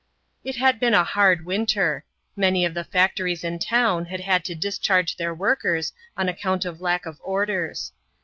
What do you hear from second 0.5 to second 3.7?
had been a hard winter. Many of the factories in